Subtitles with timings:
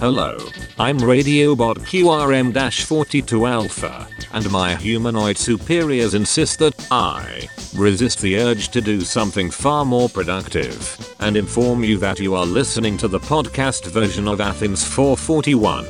[0.00, 0.38] Hello,
[0.78, 8.80] I'm Radiobot QRM-42 Alpha, and my humanoid superiors insist that I resist the urge to
[8.80, 13.90] do something far more productive and inform you that you are listening to the podcast
[13.90, 15.84] version of Athens 441.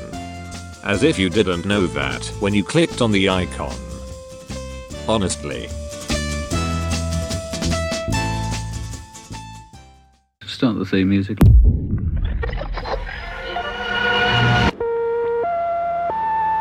[0.82, 3.76] As if you didn't know that when you clicked on the icon.
[5.06, 5.68] Honestly.
[10.42, 11.38] Start the theme music.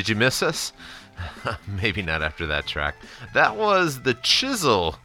[0.00, 0.72] did you miss us?
[1.66, 2.94] Maybe not after that track.
[3.34, 4.96] That was The Chisel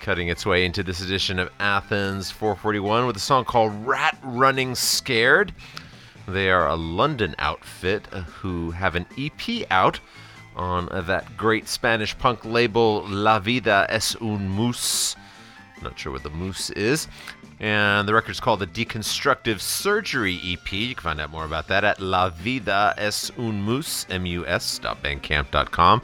[0.00, 4.74] cutting its way into this edition of Athens 441 with a song called Rat Running
[4.74, 5.54] Scared.
[6.26, 10.00] They are a London outfit who have an EP out
[10.56, 15.14] on that great Spanish punk label La Vida es un Mus.
[15.82, 17.06] Not sure what the moose is.
[17.62, 20.72] And the record's called the Deconstructive Surgery EP.
[20.72, 26.02] You can find out more about that at La Vida es un Mus, M-U-S, bandcamp.com.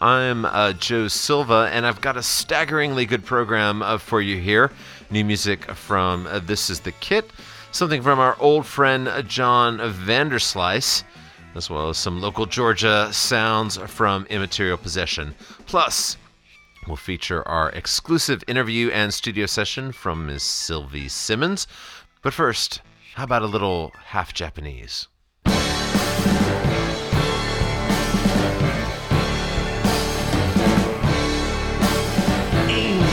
[0.00, 4.70] I'm uh, Joe Silva, and I've got a staggeringly good program uh, for you here.
[5.10, 7.28] New music from uh, This Is the Kit,
[7.72, 11.02] something from our old friend uh, John Vanderslice,
[11.56, 15.34] as well as some local Georgia sounds from Immaterial Possession.
[15.66, 16.16] Plus,
[16.86, 20.42] We'll feature our exclusive interview and studio session from Ms.
[20.42, 21.66] Sylvie Simmons.
[22.20, 22.82] But first,
[23.14, 25.08] how about a little half Japanese?
[25.46, 25.50] A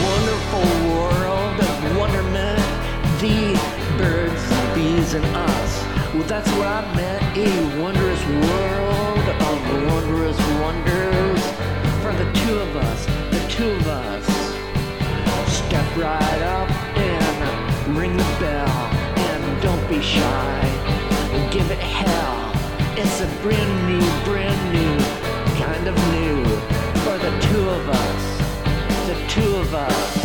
[0.04, 2.60] wonderful world of wonderment.
[3.22, 3.56] The
[3.98, 4.44] birds,
[4.76, 5.84] bees, and us.
[6.14, 7.38] Well, that's what I meant.
[7.38, 9.60] A wondrous world of
[9.94, 11.42] wondrous wonders.
[12.02, 13.11] For the two of us,
[13.70, 14.26] of us.
[15.52, 18.78] Step right up and ring the bell.
[19.18, 20.62] And don't be shy.
[21.52, 22.52] Give it hell.
[22.98, 24.98] It's a brand new, brand new,
[25.64, 26.44] kind of new.
[27.04, 28.32] For the two of us
[29.08, 30.21] the two of us.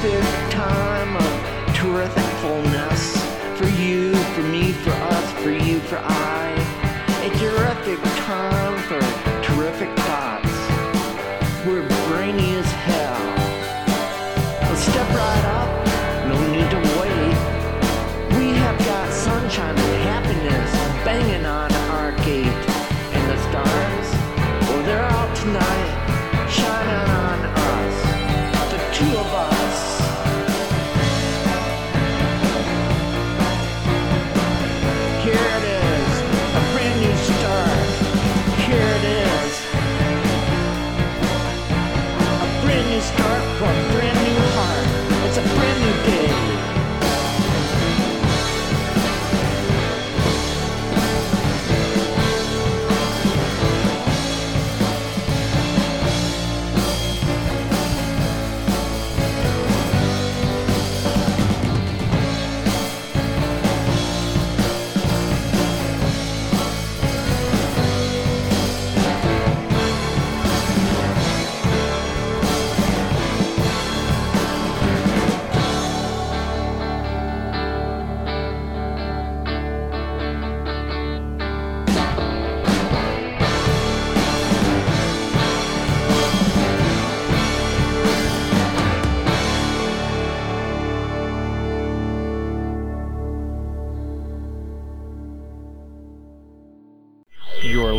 [0.00, 3.16] Terrific time of terrific fullness
[3.58, 6.54] for you, for me, for us, for you, for I.
[7.24, 9.17] A terrific time for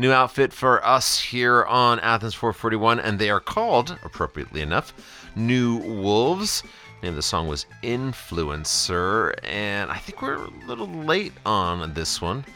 [0.00, 4.94] New outfit for us here on Athens 441, and they are called, appropriately enough,
[5.36, 6.62] New Wolves.
[6.62, 11.92] The name of the song was Influencer, and I think we're a little late on
[11.92, 12.46] this one,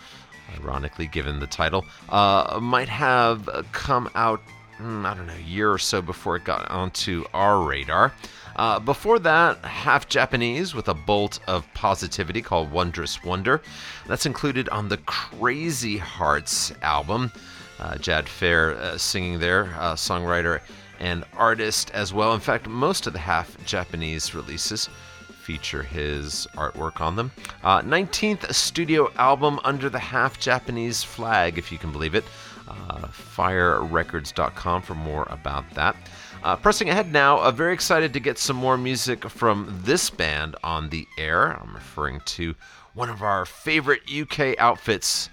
[0.59, 1.85] ironically, given the title.
[2.09, 4.41] Uh, might have come out,
[4.81, 8.13] I don't know, year or so before it got onto our radar.
[8.57, 13.63] Uh, before that, half Japanese with a bolt of positivity called Wondrous Wonder.
[14.07, 17.33] That's included on the Crazy Hearts album.
[17.81, 20.61] Uh, Jad Fair uh, singing there, uh, songwriter
[21.01, 22.33] and artist as well.
[22.33, 24.89] In fact, most of the half Japanese releases
[25.45, 27.31] feature his artwork on them.
[27.63, 32.25] Uh, 19th studio album under the half Japanese flag, if you can believe it.
[32.69, 35.97] Uh, firerecords.com for more about that.
[36.43, 40.57] Uh, pressing ahead now, uh, very excited to get some more music from this band
[40.63, 41.53] on the air.
[41.53, 42.55] I'm referring to
[42.95, 45.29] one of our favorite UK outfits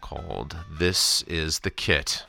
[0.00, 2.24] called This Is the Kit.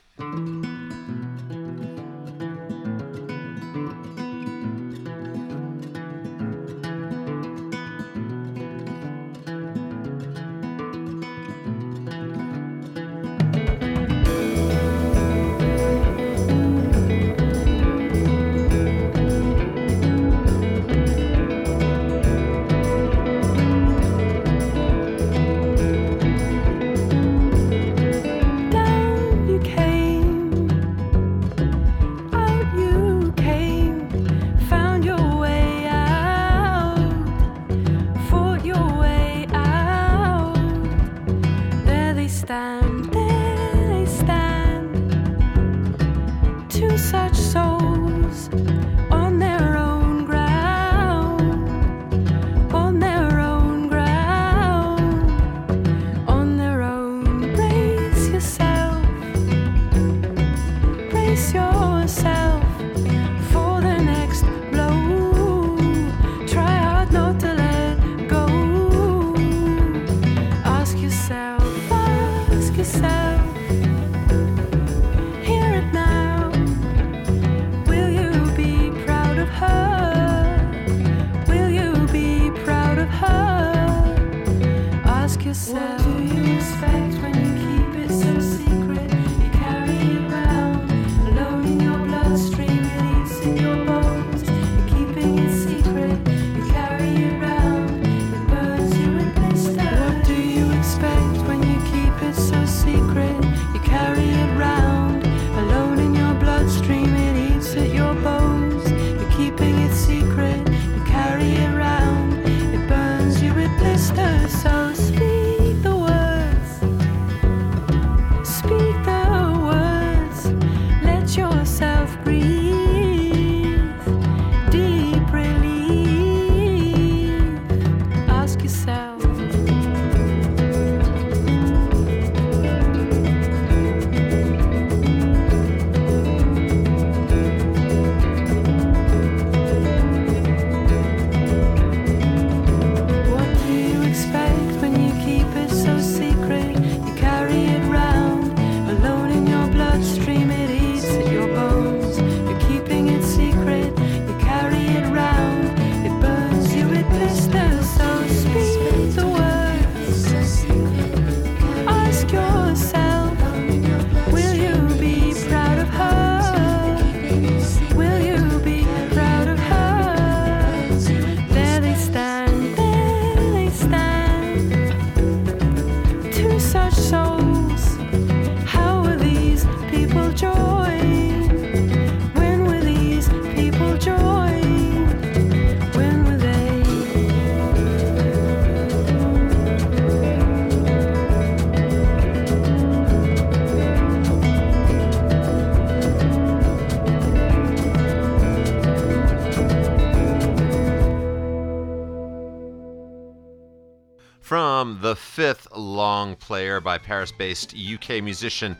[206.36, 208.78] Player by Paris based UK musician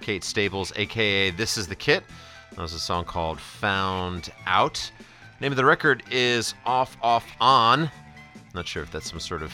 [0.00, 2.04] Kate Stables, aka This Is the Kit.
[2.50, 4.90] That was a song called Found Out.
[5.40, 7.90] Name of the record is Off, Off, On.
[8.54, 9.52] Not sure if that's some sort of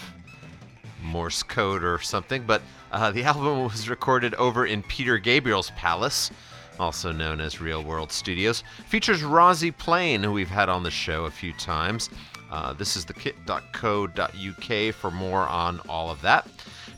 [1.02, 6.30] Morse code or something, but uh, the album was recorded over in Peter Gabriel's Palace,
[6.78, 8.64] also known as Real World Studios.
[8.86, 12.08] Features Rozi Plain, who we've had on the show a few times.
[12.50, 16.46] Uh, this is thekit.co.uk for more on all of that.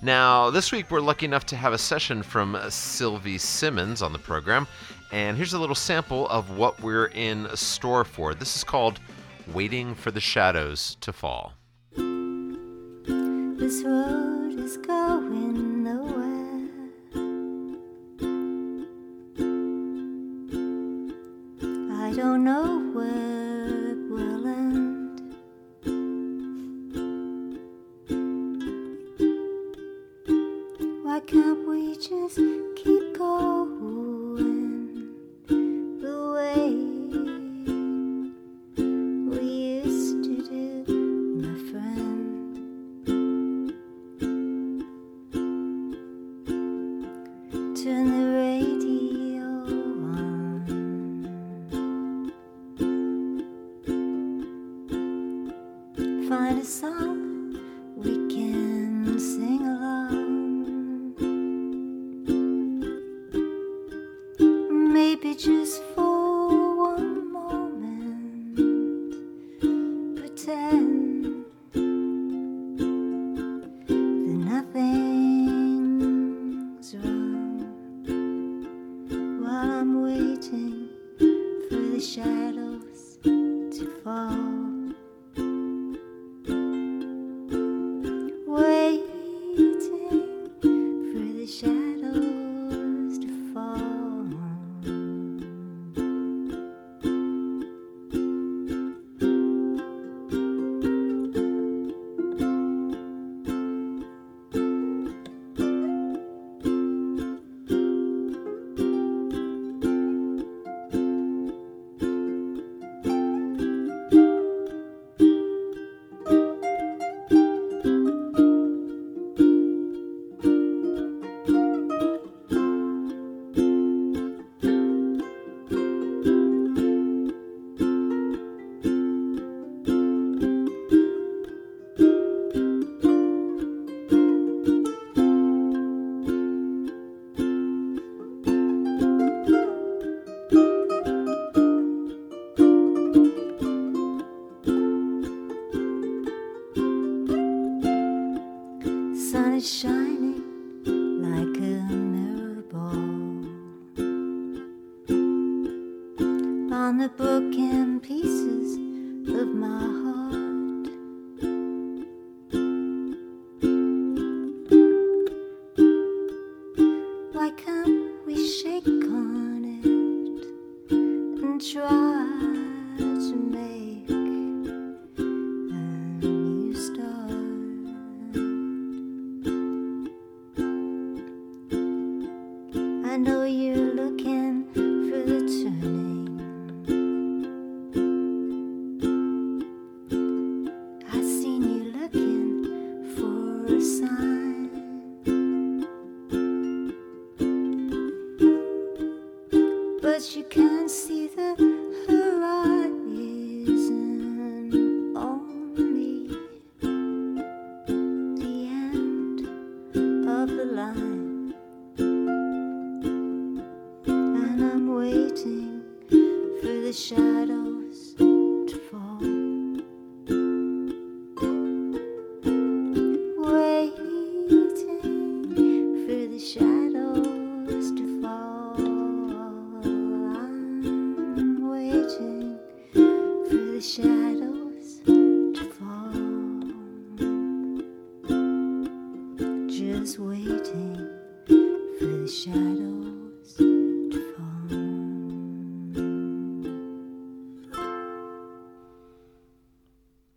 [0.02, 4.18] Now, this week we're lucky enough to have a session from Sylvie Simmons on the
[4.18, 4.68] program,
[5.10, 8.34] and here's a little sample of what we're in store for.
[8.34, 9.00] This is called
[9.52, 11.54] Waiting for the Shadows to Fall.
[11.96, 16.68] This road is going nowhere.
[22.04, 23.55] I don't know where
[31.16, 32.36] Why can't we just
[32.76, 35.14] keep going
[35.48, 36.68] the way
[39.26, 39.40] we
[39.80, 40.84] used to do,
[41.40, 42.26] my friend?
[47.82, 49.46] Turn the radio
[50.12, 50.68] on.
[56.28, 57.25] Find a song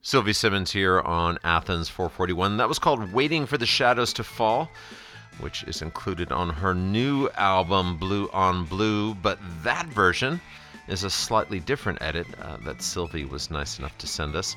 [0.10, 2.58] Sylvie Simmons here on Athens 441.
[2.58, 4.67] That was called Waiting for the Shadows to Fall,
[5.39, 10.41] which is included on her new album Blue on Blue, but that version
[10.88, 14.56] is a slightly different edit uh, that Sylvie was nice enough to send us,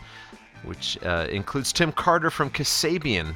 [0.64, 3.34] which uh, includes Tim Carter from Kasabian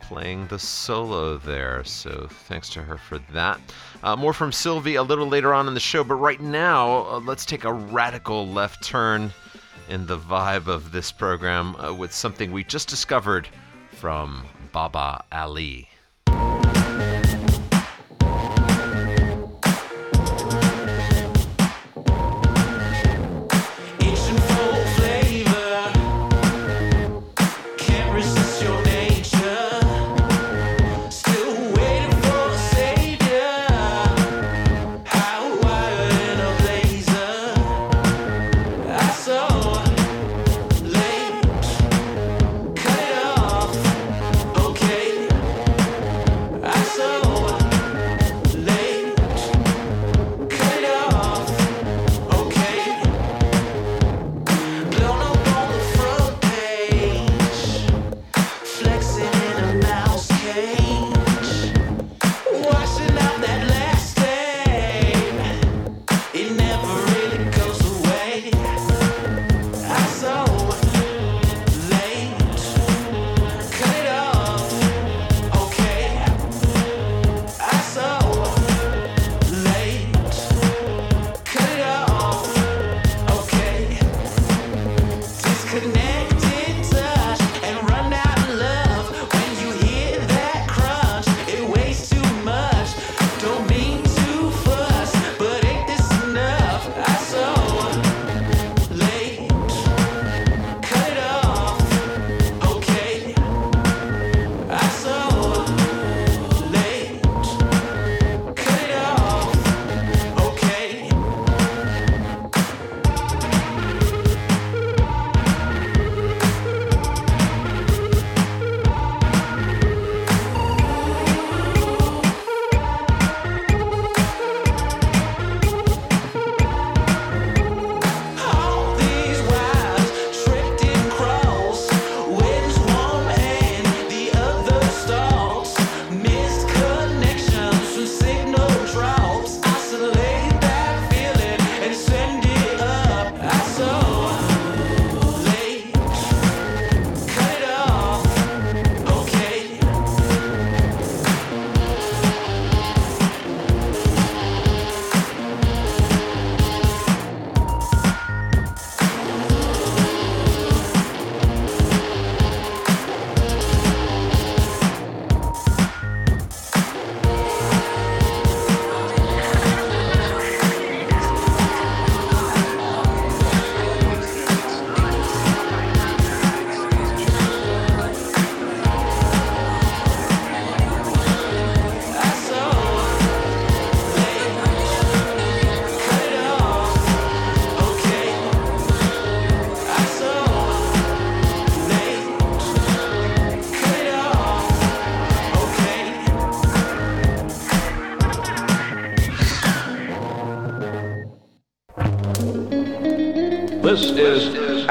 [0.00, 1.82] playing the solo there.
[1.84, 3.58] So thanks to her for that.
[4.02, 7.20] Uh, more from Sylvie a little later on in the show, but right now, uh,
[7.20, 9.32] let's take a radical left turn
[9.88, 13.48] in the vibe of this program uh, with something we just discovered
[13.92, 15.88] from Baba Ali.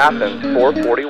[0.04, 1.03] Happens 440.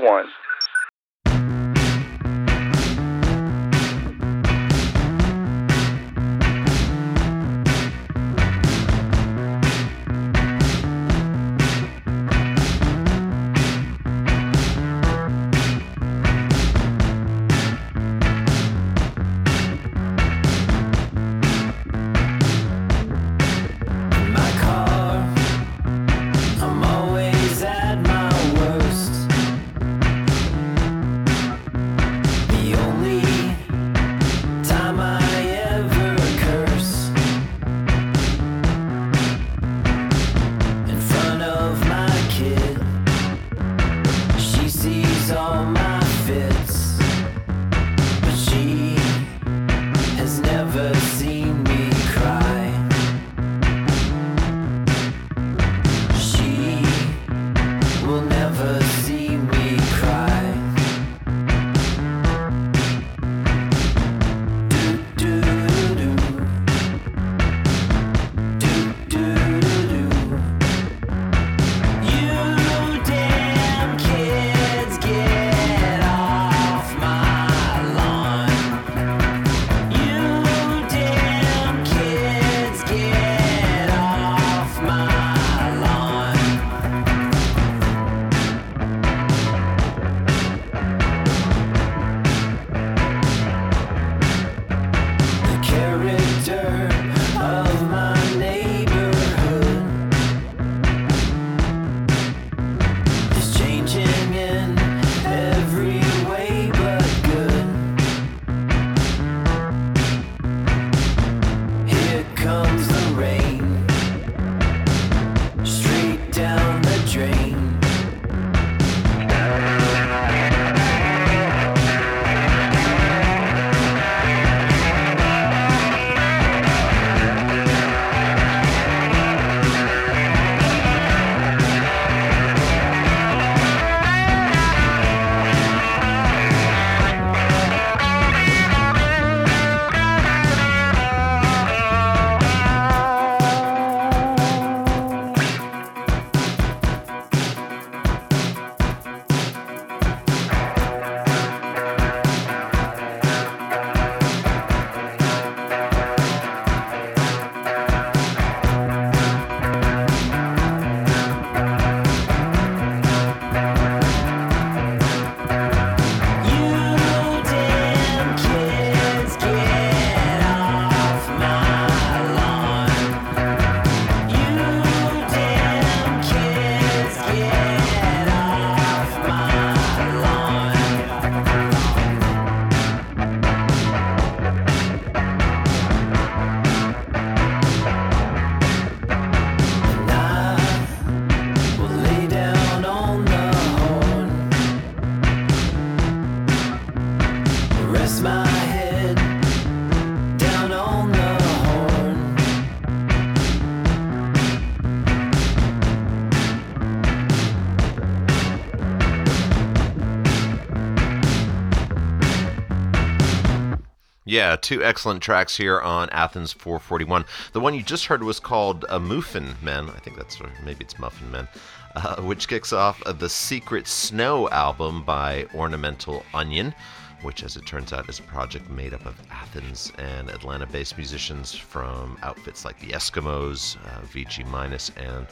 [214.35, 217.25] Yeah, two excellent tracks here on Athens 441.
[217.53, 219.89] The one you just heard was called uh, Muffin Men.
[219.89, 221.47] I think that's, maybe it's Muffin Men,
[221.95, 226.75] uh, which kicks off the Secret Snow album by Ornamental Onion,
[227.23, 230.97] which, as it turns out, is a project made up of Athens and Atlanta based
[230.97, 235.29] musicians from outfits like the Eskimos, uh, VG Minus, and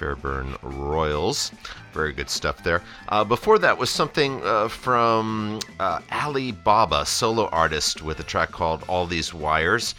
[0.00, 1.52] Fairburn Royals.
[1.92, 2.80] Very good stuff there.
[3.10, 8.50] Uh, before that was something uh, from uh, Ali Baba, solo artist, with a track
[8.50, 9.94] called All These Wires.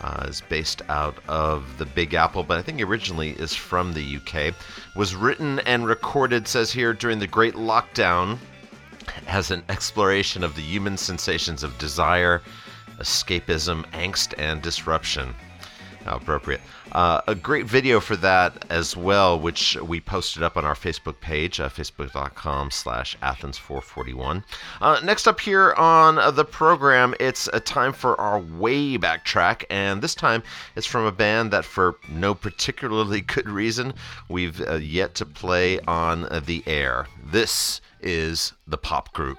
[0.00, 4.16] Uh, is based out of the Big Apple, but I think originally is from the
[4.16, 4.54] UK.
[4.96, 8.38] Was written and recorded, says here, during the Great Lockdown
[9.26, 12.40] as an exploration of the human sensations of desire,
[12.98, 15.34] escapism, angst, and disruption.
[16.04, 16.60] How appropriate.
[16.90, 21.20] Uh, a great video for that as well, which we posted up on our Facebook
[21.20, 24.44] page, uh, facebook.com slash Athens441.
[24.80, 29.24] Uh, next up here on uh, the program, it's a time for our way back
[29.24, 30.42] track, and this time
[30.76, 33.94] it's from a band that, for no particularly good reason,
[34.28, 37.06] we've uh, yet to play on the air.
[37.24, 39.38] This is the pop group.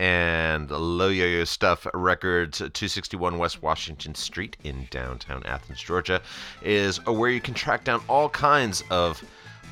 [0.00, 6.22] And Low Yo-Yo Stuff Records, 261 West Washington Street in downtown Athens, Georgia,
[6.62, 9.22] is where you can track down all kinds of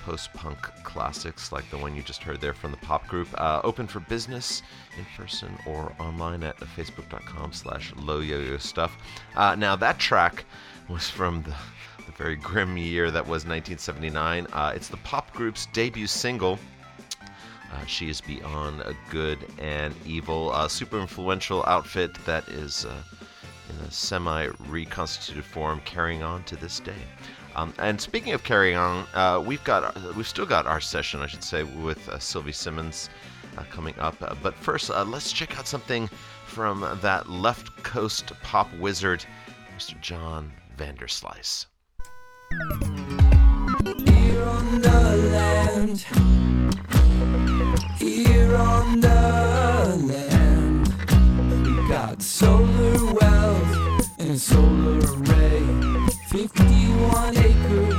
[0.04, 3.26] post-punk classics like the one you just heard there from the pop group.
[3.38, 4.62] Uh, open for business
[4.98, 8.98] in person or online at facebook.com slash low yo-yo stuff.
[9.34, 10.44] Uh, now that track
[10.90, 11.54] was from the,
[12.04, 14.46] the very grim year that was 1979.
[14.52, 16.58] Uh, it's the pop group's debut single.
[17.72, 20.52] Uh, she is beyond a good and evil.
[20.54, 23.02] A super influential outfit that is uh,
[23.70, 27.02] in a semi reconstituted form, carrying on to this day.
[27.54, 31.26] Um, and speaking of carrying on, uh, we've got we've still got our session, I
[31.26, 33.10] should say, with uh, Sylvie Simmons
[33.56, 34.16] uh, coming up.
[34.22, 36.08] Uh, but first, uh, let's check out something
[36.46, 39.24] from that left coast pop wizard,
[39.76, 40.00] Mr.
[40.00, 41.66] John Vanderslice.
[44.06, 46.06] Here on the land,
[48.56, 49.08] on the
[50.06, 50.88] land,
[51.66, 55.62] we got solar wealth and solar array.
[56.28, 57.97] 51 acres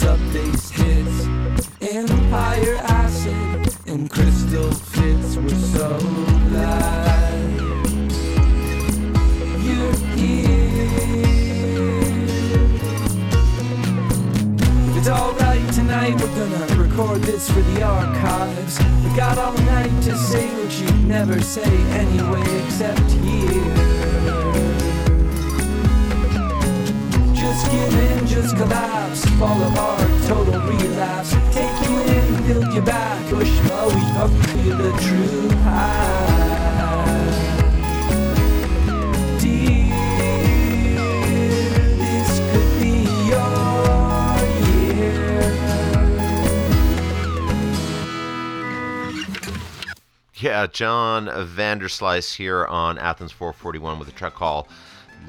[0.00, 0.81] when
[50.72, 54.68] John Vanderslice here on Athens 441 with a track called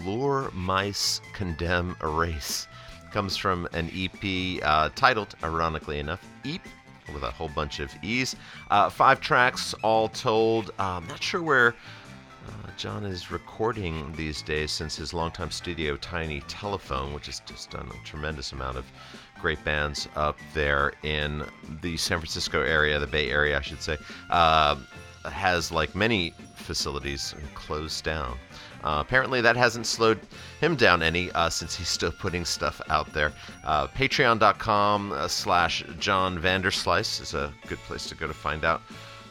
[0.06, 2.68] Lure Mice Condemn Erase.
[3.12, 6.62] Comes from an EP uh, titled, ironically enough, Eep,
[7.14, 8.36] with a whole bunch of E's.
[8.72, 10.70] Uh, five tracks all told.
[10.80, 11.76] Uh, I'm not sure where
[12.48, 17.70] uh, John is recording these days since his longtime studio, Tiny Telephone, which has just
[17.70, 18.86] done a tremendous amount of
[19.39, 21.46] great bands up there in
[21.82, 23.98] the San Francisco area, the Bay Area, I should say,
[24.30, 24.76] uh,
[25.26, 28.38] has, like many facilities, closed down.
[28.84, 30.19] Uh, apparently, that hasn't slowed
[30.59, 33.32] him down any uh, since he's still putting stuff out there.
[33.63, 38.82] Uh, Patreon.com uh, slash John Vanderslice is a good place to go to find out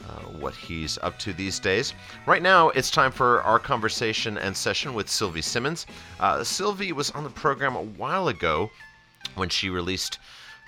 [0.09, 1.93] uh, what he's up to these days.
[2.25, 5.85] Right now, it's time for our conversation and session with Sylvie Simmons.
[6.19, 8.71] Uh, Sylvie was on the program a while ago
[9.35, 10.19] when she released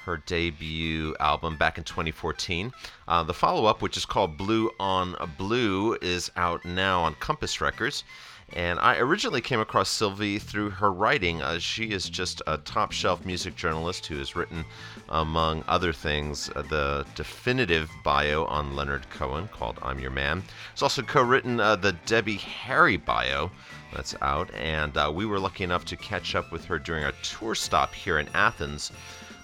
[0.05, 2.71] her debut album back in 2014.
[3.07, 7.59] Uh, the follow up, which is called Blue on Blue, is out now on Compass
[7.59, 8.03] Records.
[8.53, 11.41] And I originally came across Sylvie through her writing.
[11.41, 14.63] Uh, she is just a top shelf music journalist who has written,
[15.09, 20.43] among other things, uh, the definitive bio on Leonard Cohen called I'm Your Man.
[20.75, 23.49] She's also co written uh, the Debbie Harry bio
[23.91, 27.13] that's out, and uh, we were lucky enough to catch up with her during a
[27.23, 28.91] tour stop here in Athens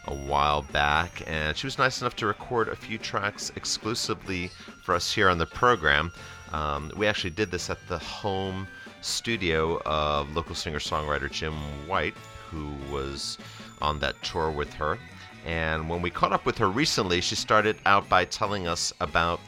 [0.05, 4.49] a while back, and she was nice enough to record a few tracks exclusively
[4.83, 6.11] for us here on the program.
[6.51, 8.67] Um, we actually did this at the home
[9.01, 11.53] studio of local singer songwriter Jim
[11.87, 12.15] White,
[12.49, 13.37] who was
[13.81, 14.97] on that tour with her.
[15.45, 19.39] And when we caught up with her recently, she started out by telling us about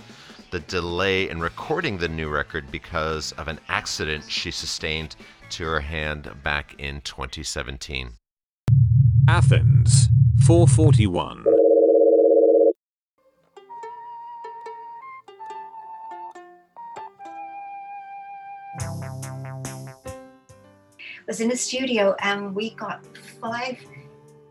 [0.52, 5.16] the delay in recording the new record because of an accident she sustained
[5.50, 8.12] to her hand back in 2017.
[9.28, 10.10] Athens,
[10.42, 11.46] 441.
[21.26, 23.06] was in a studio and we got
[23.42, 23.80] five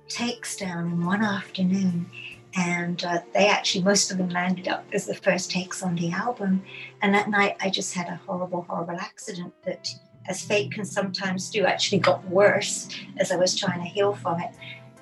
[0.09, 2.11] takes down in one afternoon.
[2.55, 6.11] And uh, they actually most of them landed up as the first takes on the
[6.11, 6.65] album.
[7.01, 9.89] And that night i just had a horrible horrible accident that
[10.29, 14.41] as fate can sometimes do actually got worse as i was trying to heal from
[14.41, 14.51] it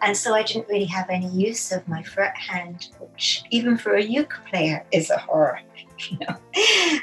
[0.02, 3.94] and so i didn't really have any use of my fret hand which even for
[3.94, 5.60] a uke player is a horror
[6.10, 6.36] you know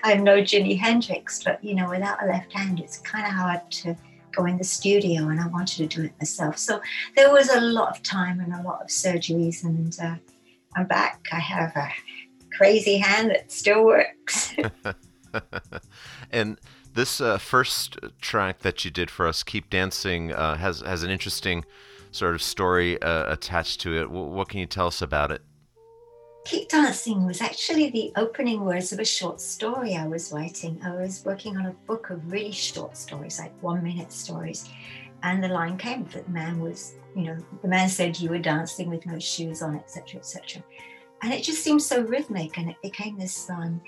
[0.04, 3.62] i'm no jimi hendrix but you know without a left hand it's kind of hard
[3.70, 3.96] to
[4.38, 6.58] go in the studio and I wanted to do it myself.
[6.58, 6.80] So
[7.16, 10.16] there was a lot of time and a lot of surgeries, and uh,
[10.76, 11.26] I'm back.
[11.32, 11.90] I have a
[12.56, 14.54] crazy hand that still works.
[16.32, 16.60] and
[16.94, 21.10] this uh, first track that you did for us, "Keep Dancing," uh, has has an
[21.10, 21.66] interesting
[22.12, 24.04] sort of story uh, attached to it.
[24.04, 25.42] W- what can you tell us about it?
[26.46, 30.80] Keep Dancing was actually the opening words of a short story I was writing.
[30.82, 34.70] I was working on a book of really short stories, like one minute stories.
[35.24, 38.40] And the line came that the man was, you know, the man said you were
[38.40, 40.64] dancing with no shoes on, etc., etc.
[41.22, 43.82] And it just seemed so rhythmic and it became this song.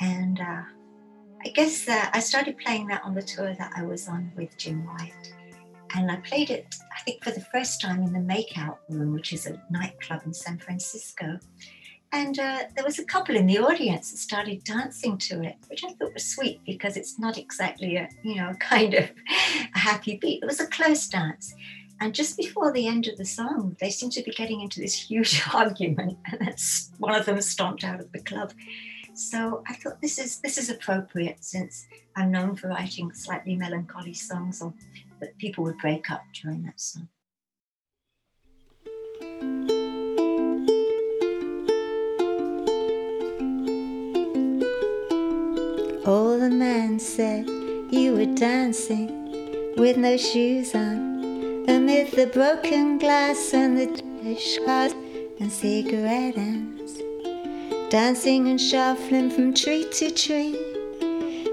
[0.00, 0.62] And uh,
[1.44, 4.56] I guess uh, I started playing that on the tour that I was on with
[4.56, 5.34] Jim White.
[5.94, 9.32] And I played it, I think, for the first time in the Makeout Room, which
[9.32, 11.38] is a nightclub in San Francisco.
[12.12, 15.84] And uh, there was a couple in the audience that started dancing to it, which
[15.84, 19.10] I thought was sweet because it's not exactly a, you know, kind of
[19.74, 20.42] a happy beat.
[20.42, 21.54] It was a close dance.
[22.00, 24.94] And just before the end of the song, they seemed to be getting into this
[24.94, 28.52] huge argument, and that's one of them stomped out of the club.
[29.14, 31.86] So I thought this is this is appropriate since
[32.16, 34.74] I'm known for writing slightly melancholy songs, or
[35.24, 37.08] that people would break up during that song.
[46.06, 47.48] Oh, the man said
[47.90, 53.86] you were dancing with no shoes on amid the broken glass and the
[54.22, 54.92] dish cars
[55.40, 57.00] and cigarette ends.
[57.88, 60.54] Dancing and shuffling from tree to tree,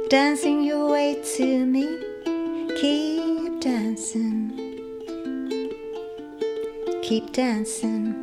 [0.09, 1.86] dancing your way to me.
[2.82, 3.20] Keep
[3.62, 4.51] dancing,
[7.03, 8.16] keep dancing.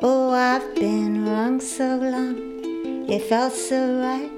[0.00, 4.28] Oh, I've been wrong so long, it felt so right.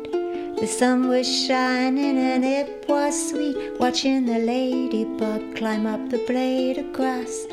[0.61, 6.77] The sun was shining and it was sweet watching the ladybug climb up the blade
[6.77, 7.47] of grass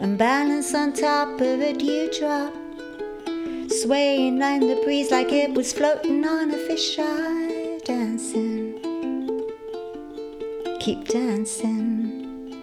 [0.00, 2.54] and balance on top of a dewdrop,
[3.68, 8.65] swaying in the breeze like it was floating on a fisheye, dancing.
[10.86, 12.62] Keep dancing.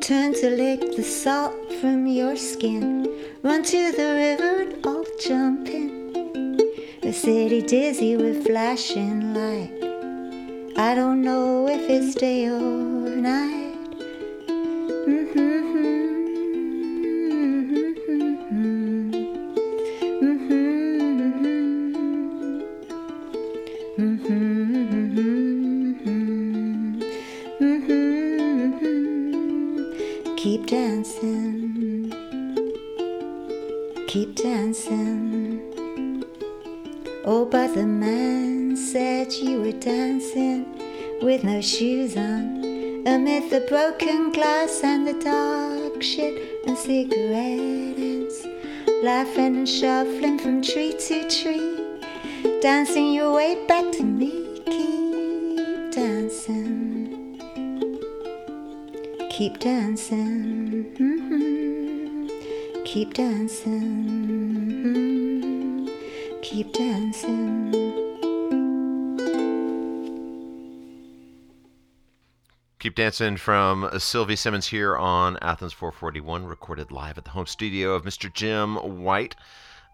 [0.00, 3.06] Turn to lick the salt from your skin.
[3.42, 6.32] Run to the river and all jump in.
[7.02, 10.78] The city dizzy with flashing light.
[10.78, 13.63] I don't know if it's day or night.
[43.54, 48.44] The broken glass and the dark shit and cigarette ends,
[49.04, 51.78] laughing and shuffling from tree to tree,
[52.60, 54.60] dancing your way back to me.
[54.66, 57.38] Keep dancing,
[59.30, 62.28] keep dancing, mhm.
[62.84, 63.84] keep dancing.
[64.82, 65.88] mhm.
[66.42, 67.63] Keep dancing.
[72.94, 77.92] Keep Dancing from Sylvie Simmons here on Athens 441, recorded live at the home studio
[77.92, 78.32] of Mr.
[78.32, 79.34] Jim White.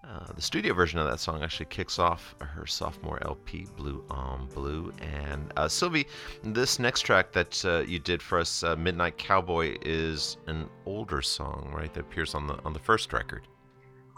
[0.07, 4.49] Uh, the studio version of that song actually kicks off her sophomore LP, Blue on
[4.49, 4.93] Blue.
[5.01, 6.09] And uh, Sylvie,
[6.43, 11.23] this next track that uh, you did for us, uh, Midnight Cowboy, is an older
[11.23, 11.95] song, right?
[11.95, 13.49] That appears on the on the first record.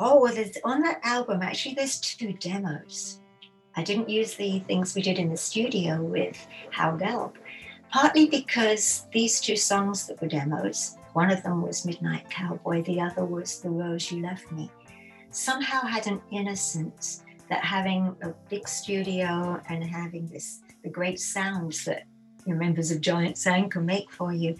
[0.00, 3.20] Oh, well, there's, on that album, actually, there's two demos.
[3.76, 7.34] I didn't use the things we did in the studio with Howe Gelb,
[7.92, 13.00] partly because these two songs that were demos, one of them was Midnight Cowboy, the
[13.00, 14.70] other was The Rose You Left Me,
[15.30, 21.84] somehow had an innocence that having a big studio and having this the great sounds
[21.84, 22.04] that
[22.46, 24.56] your members of Giant Sand can make for you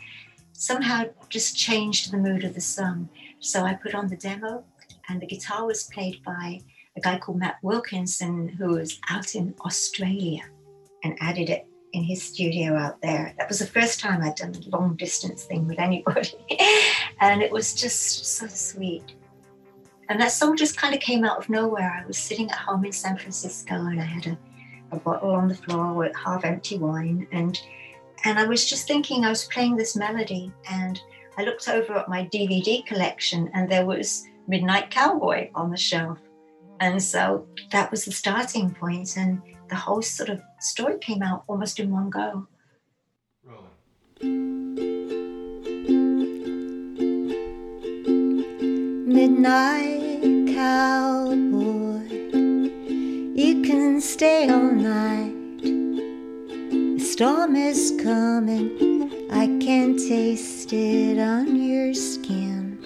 [0.52, 3.08] somehow just changed the mood of the song.
[3.40, 4.62] So I put on the demo,
[5.08, 6.60] and the guitar was played by
[6.96, 10.42] a guy called Matt Wilkinson, who was out in Australia,
[11.02, 13.34] and added it in his studio out there.
[13.38, 16.32] That was the first time I'd done a long distance thing with anybody,
[17.20, 19.14] and it was just so sweet.
[20.08, 22.02] And that song just kind of came out of nowhere.
[22.02, 24.38] I was sitting at home in San Francisco, and I had a,
[24.90, 27.60] a bottle on the floor with half empty wine, and
[28.24, 31.00] and I was just thinking I was playing this melody, and
[31.36, 36.18] I looked over at my DVD collection, and there was Midnight Cowboy on the shelf.
[36.80, 39.40] And so that was the starting point, and
[39.72, 42.46] the whole sort of story came out almost in one go.
[49.06, 50.20] Midnight
[50.54, 52.04] cowboy,
[53.34, 55.32] you can stay all night.
[55.64, 62.76] A storm is coming, I can taste it on your skin.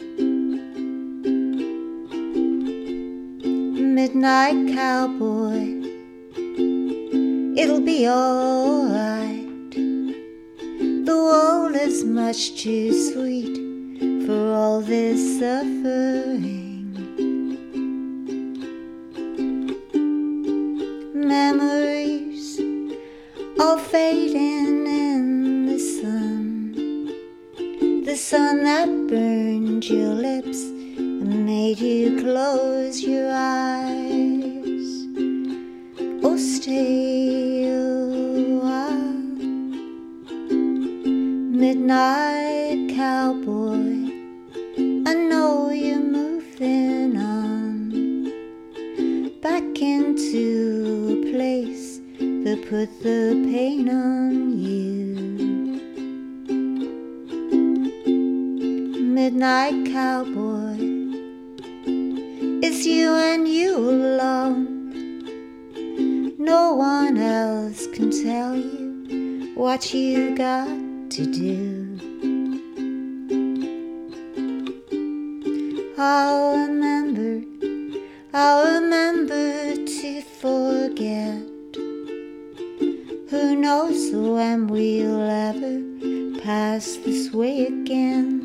[3.92, 5.75] Midnight cowboy,
[7.56, 9.70] it'll be alright.
[9.70, 13.56] The world is much too sweet
[14.26, 16.92] for all this suffering.
[21.14, 22.60] Memories
[23.58, 27.14] all fading in the sun.
[28.04, 34.88] The sun that burned your lips and made you close your eyes.
[36.22, 37.05] Oh, stay
[59.36, 60.78] Midnight cowboy,
[62.62, 64.88] it's you and you alone.
[66.38, 70.66] No one else can tell you what you got
[71.10, 71.98] to do.
[75.98, 77.44] I'll remember,
[78.32, 81.42] I'll remember to forget.
[83.28, 85.82] Who knows when we'll ever
[86.40, 88.35] pass this way again?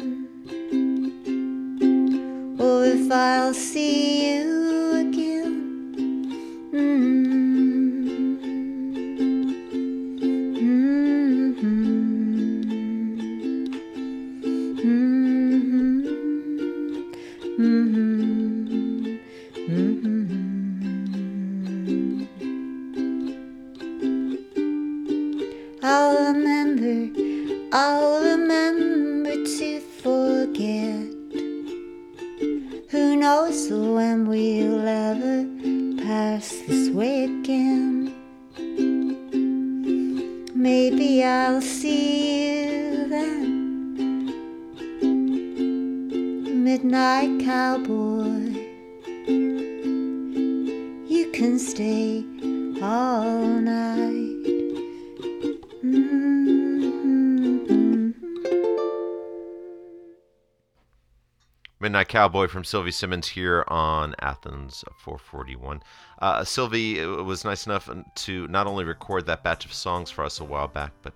[61.81, 65.81] Midnight Cowboy from Sylvie Simmons here on Athens 441.
[66.21, 70.39] Uh, Sylvie was nice enough to not only record that batch of songs for us
[70.39, 71.13] a while back, but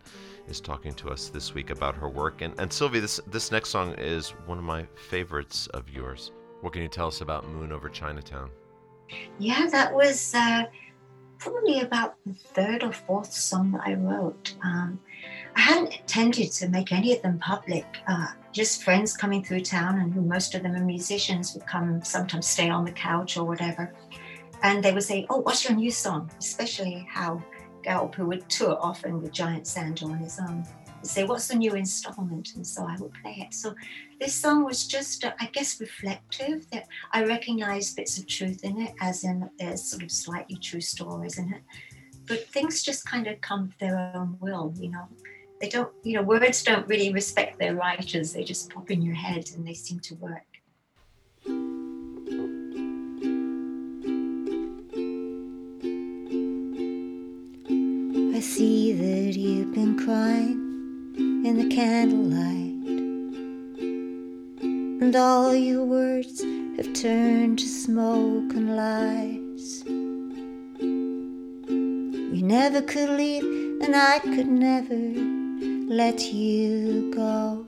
[0.48, 2.42] is talking to us this week about her work.
[2.42, 6.32] And, and Sylvie, this, this next song is one of my favorites of yours.
[6.62, 8.50] What can you tell us about Moon Over Chinatown?
[9.38, 10.64] Yeah, that was uh,
[11.38, 14.56] probably about the third or fourth song that I wrote.
[14.64, 15.00] Um,
[15.56, 17.86] I hadn't intended to make any of them public.
[18.08, 22.04] Uh, just friends coming through town, and who most of them are musicians, would come
[22.04, 23.94] sometimes stay on the couch or whatever.
[24.64, 26.30] And they would say, Oh, what's your new song?
[26.40, 27.42] Especially Howe
[27.86, 30.66] Gelb, who would tour often with Giant Sand on his own.
[31.04, 32.56] say, What's the new installment?
[32.56, 33.54] And so I would play it.
[33.54, 33.76] So
[34.20, 38.82] this song was just, uh, I guess, reflective that I recognized bits of truth in
[38.82, 41.62] it, as in there's sort of slightly true stories in it.
[42.28, 45.08] But things just kind of come of their own will, you know.
[45.62, 48.34] They don't, you know, words don't really respect their writers.
[48.34, 50.44] They just pop in your head and they seem to work.
[58.36, 60.62] I see that you've been crying
[61.46, 62.74] in the candlelight,
[65.02, 66.42] and all your words
[66.78, 69.84] have turned to smoke and lies.
[72.36, 73.46] You never could leave,
[73.82, 75.35] and I could never
[75.88, 77.66] let you go.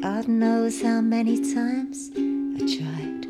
[0.00, 3.26] God knows how many times I tried.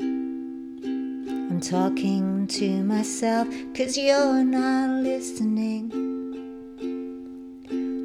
[0.00, 3.46] I'm talking to myself,
[3.76, 5.92] cause you're not listening.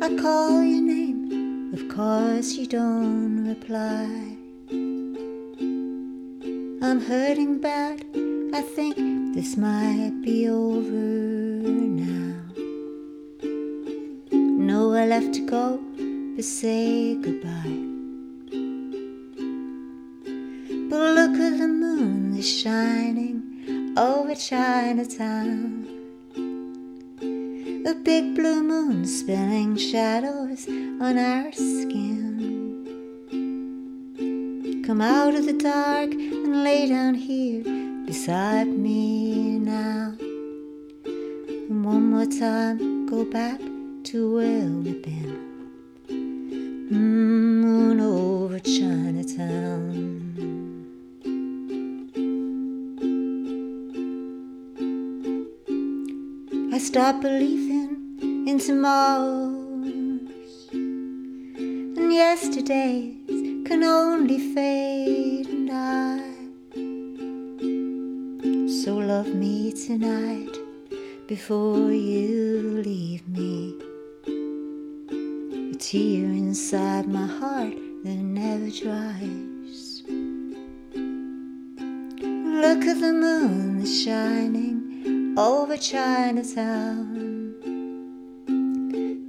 [0.04, 4.38] I call your name, of course you don't reply.
[6.82, 8.06] I'm hurting bad,
[8.54, 11.39] I think this might be over
[15.10, 15.80] left to go
[16.36, 17.80] but say goodbye.
[20.88, 25.88] But look at the moon that's shining over Chinatown.
[27.88, 32.86] A big blue moon spilling shadows on our skin.
[34.86, 37.64] Come out of the dark and lay down here
[38.06, 40.14] beside me now.
[41.04, 43.60] And one more time, go back
[44.10, 45.38] to where we've been.
[46.08, 49.94] Mm, moon over Chinatown.
[56.74, 66.34] I stopped believing in tomorrows, and yesterdays can only fade and die.
[68.82, 70.58] So love me tonight
[71.28, 73.76] before you leave me.
[75.90, 77.74] Tear inside my heart
[78.04, 80.04] that never dries.
[82.62, 87.56] Look at the moon that's shining over Chinatown.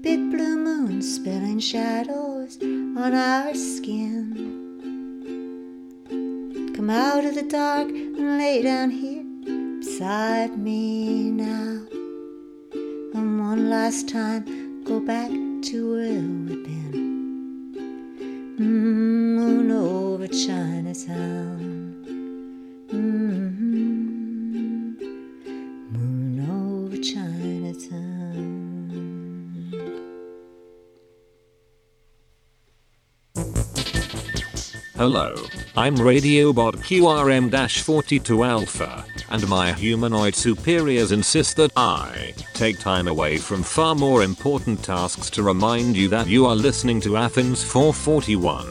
[0.02, 4.34] Big blue moon spilling shadows on our skin.
[6.76, 9.24] Come out of the dark and lay down here
[9.78, 11.86] beside me now.
[13.14, 15.30] And one last time, go back
[15.62, 17.74] to where we've been.
[18.58, 21.94] Mm, moon over Chinatown.
[22.88, 23.69] Mm-hmm.
[35.00, 35.34] Hello,
[35.78, 43.62] I'm Radiobot QRM-42 Alpha, and my humanoid superiors insist that I take time away from
[43.62, 48.66] far more important tasks to remind you that you are listening to Athens 441.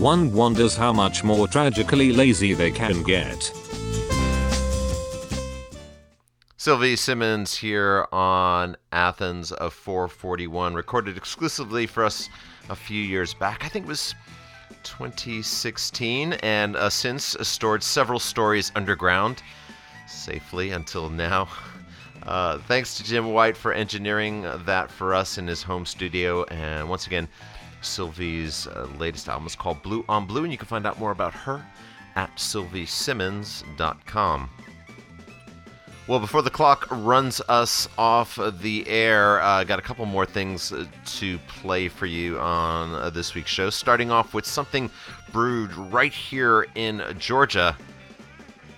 [0.00, 3.50] One wonders how much more tragically lazy they can get.
[6.56, 12.28] Sylvie Simmons here on Athens of 441, recorded exclusively for us
[12.70, 13.64] a few years back.
[13.64, 14.14] I think it was
[14.84, 19.42] 2016, and uh, since uh, stored several stories underground
[20.06, 21.48] safely until now.
[22.26, 26.44] Uh, thanks to Jim White for engineering that for us in his home studio.
[26.44, 27.28] And once again,
[27.82, 31.10] Sylvie's uh, latest album is called Blue on Blue, and you can find out more
[31.10, 31.62] about her
[32.16, 34.48] at sylviesimmons.com.
[36.06, 40.26] Well, before the clock runs us off the air, I uh, got a couple more
[40.26, 43.70] things uh, to play for you on uh, this week's show.
[43.70, 44.90] Starting off with something
[45.32, 47.74] brewed right here in Georgia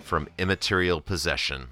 [0.04, 1.66] from Immaterial Possession.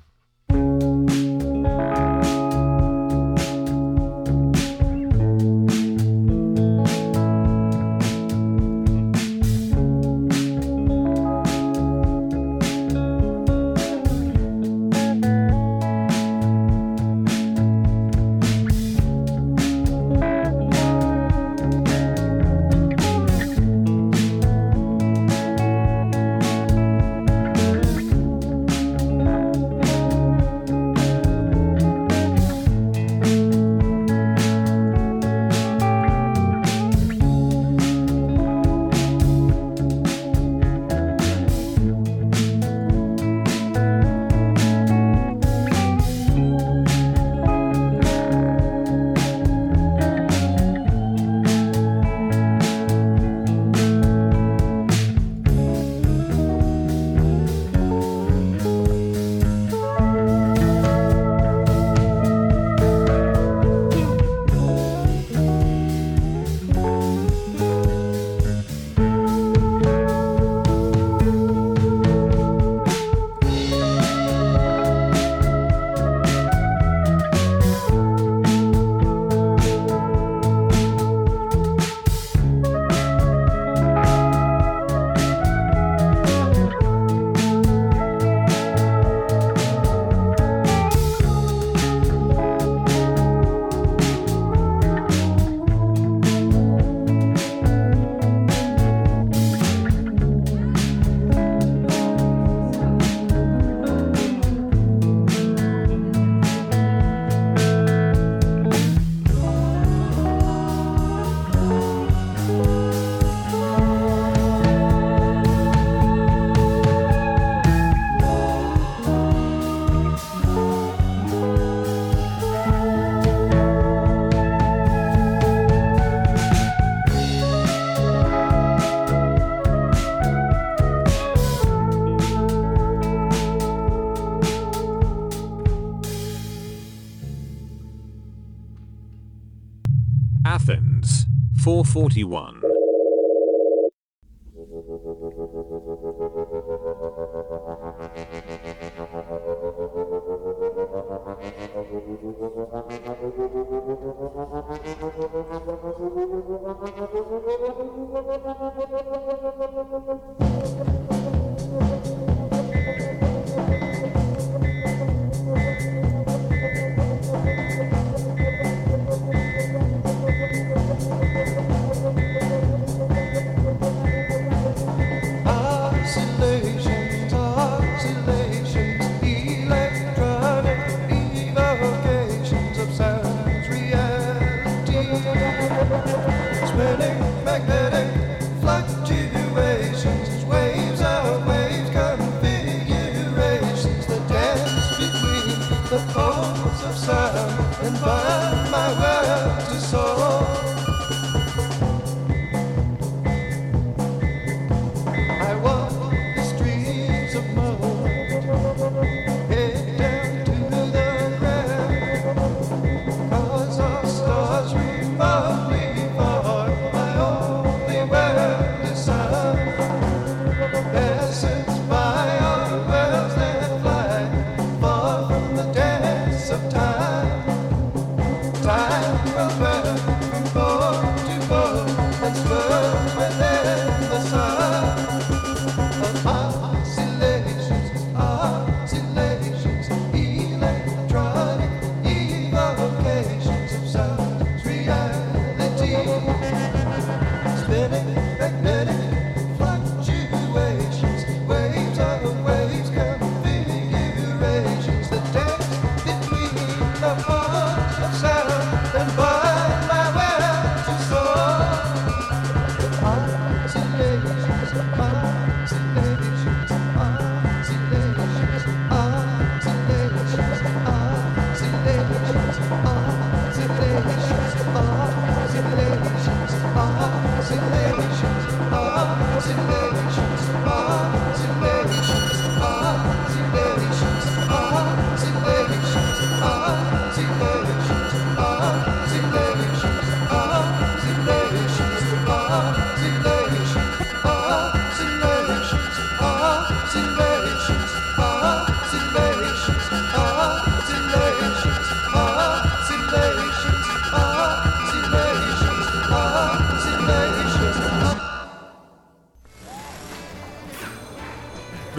[141.95, 142.64] 41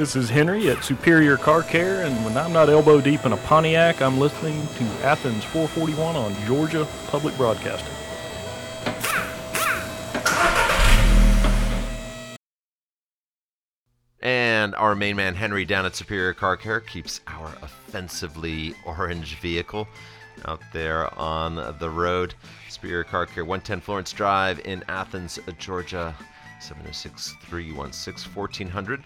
[0.06, 3.38] This is Henry at Superior Car Care, and when I'm not elbow deep in a
[3.38, 7.92] Pontiac, I'm listening to Athens 441 on Georgia Public Broadcasting.
[14.22, 19.88] And our main man Henry down at Superior Car Care keeps our offensively orange vehicle
[20.48, 22.36] out there on the road.
[22.70, 26.16] Superior Car Care, 110 Florence Drive in Athens, Georgia,
[26.60, 29.04] 706 316 1400.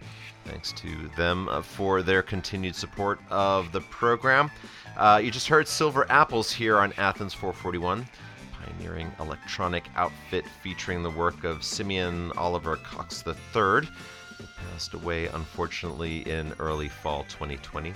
[0.50, 4.50] Thanks to them uh, for their continued support of the program.
[4.98, 8.04] Uh, you just heard Silver Apples here on Athens 441
[8.52, 16.28] pioneering electronic outfit featuring the work of Simeon Oliver Cox III, who passed away unfortunately
[16.28, 17.94] in early fall 2020.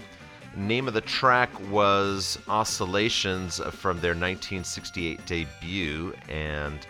[0.56, 6.86] Name of the track was Oscillations from their 1968 debut, and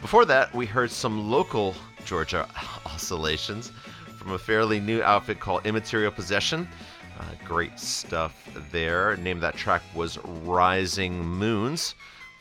[0.00, 2.48] before that, we heard some local Georgia
[2.86, 3.72] oscillations
[4.18, 6.68] from a fairly new outfit called Immaterial Possession.
[7.18, 8.34] Uh, great stuff
[8.70, 9.16] there.
[9.16, 11.94] Name of that track was Rising Moons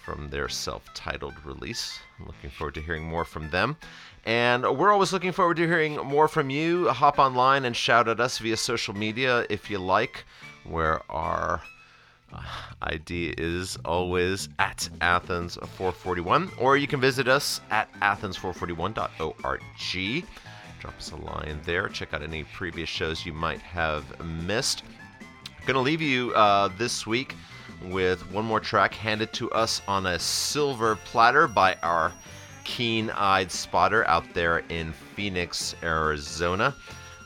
[0.03, 1.99] from their self titled release.
[2.25, 3.77] Looking forward to hearing more from them.
[4.25, 6.89] And we're always looking forward to hearing more from you.
[6.89, 10.25] Hop online and shout at us via social media if you like,
[10.63, 11.61] where our
[12.33, 12.41] uh,
[12.81, 19.61] ID is always at Athens441, or you can visit us at athens441.org.
[20.79, 21.87] Drop us a line there.
[21.89, 24.83] Check out any previous shows you might have missed.
[25.65, 27.35] Gonna leave you uh, this week
[27.85, 32.11] with one more track handed to us on a silver platter by our
[32.63, 36.75] keen eyed spotter out there in Phoenix, Arizona.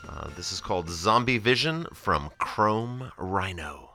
[0.08, 3.90] Uh, this is called Zombie Vision from Chrome Rhino.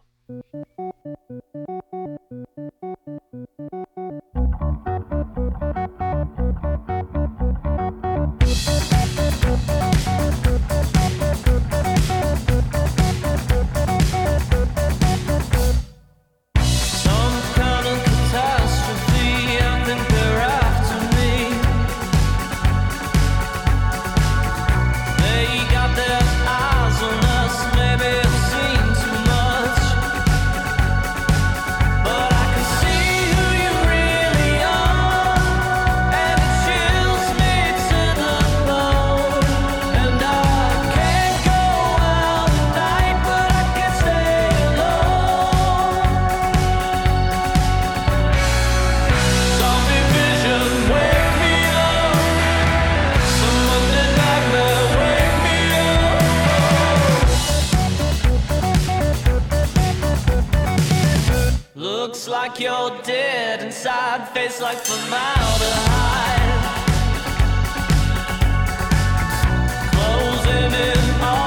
[62.08, 66.54] Looks like you're dead inside, face like formaldehyde.
[69.92, 71.47] Closing in on.